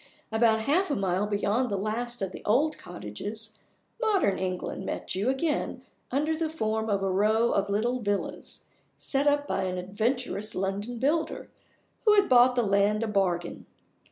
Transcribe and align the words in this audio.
About 0.31 0.61
half 0.61 0.89
a 0.89 0.95
mile 0.95 1.27
beyond 1.27 1.69
the 1.69 1.77
last 1.77 2.23
of 2.23 2.31
the 2.31 2.43
old 2.43 2.75
cottages, 2.79 3.59
modern 4.01 4.39
England 4.39 4.83
met 4.83 5.13
you 5.13 5.29
again 5.29 5.83
under 6.09 6.35
the 6.35 6.49
form 6.49 6.89
of 6.89 7.03
a 7.03 7.11
row 7.11 7.51
of 7.51 7.69
little 7.69 7.99
villas, 8.01 8.65
set 8.97 9.27
up 9.27 9.47
by 9.47 9.65
an 9.65 9.77
adventurous 9.77 10.55
London 10.55 10.97
builder 10.97 11.51
who 12.05 12.15
had 12.15 12.27
bought 12.27 12.55
the 12.55 12.63
land 12.63 13.03
a 13.03 13.07
bargain. 13.07 13.67